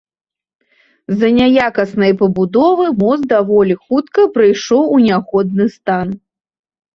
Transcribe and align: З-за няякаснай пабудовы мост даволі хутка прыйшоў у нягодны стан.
З-за 1.11 1.27
няякаснай 1.39 2.13
пабудовы 2.21 2.87
мост 3.03 3.23
даволі 3.35 3.77
хутка 3.83 4.21
прыйшоў 4.39 4.83
у 4.97 4.99
нягодны 5.07 5.65
стан. 5.77 6.07